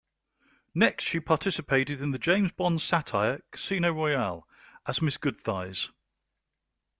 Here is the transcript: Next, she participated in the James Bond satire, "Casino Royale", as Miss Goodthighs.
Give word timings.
Next, 0.73 1.05
she 1.07 1.19
participated 1.19 2.01
in 2.01 2.09
the 2.09 2.17
James 2.17 2.51
Bond 2.53 2.81
satire, 2.81 3.43
"Casino 3.51 3.93
Royale", 3.93 4.47
as 4.87 4.99
Miss 4.99 5.17
Goodthighs. 5.19 5.91